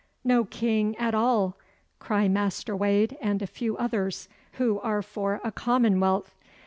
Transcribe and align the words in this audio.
"No 0.23 0.45
King 0.45 0.97
at 0.97 1.13
all!" 1.13 1.59
cry 1.99 2.27
Master 2.27 2.75
Wade 2.75 3.15
and 3.21 3.39
a 3.43 3.45
few 3.45 3.77
others 3.77 4.27
who 4.53 4.79
are 4.79 5.03
for 5.03 5.39
a 5.43 5.51
Commonwealth. 5.51 6.33